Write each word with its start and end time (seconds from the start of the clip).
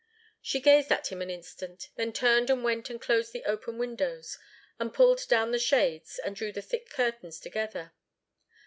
She 0.41 0.59
gazed 0.59 0.91
at 0.91 1.11
him 1.11 1.21
an 1.21 1.29
instant; 1.29 1.89
then 1.95 2.11
turned 2.11 2.49
and 2.49 2.63
went 2.63 2.89
and 2.89 2.99
closed 2.99 3.33
the 3.33 3.43
open 3.45 3.77
windows, 3.77 4.39
and 4.79 4.91
pulled 4.91 5.27
down 5.27 5.51
the 5.51 5.59
shades 5.59 6.17
and 6.25 6.35
drew 6.35 6.51
the 6.51 6.63
thick 6.63 6.89
curtains 6.89 7.39
together. 7.39 7.93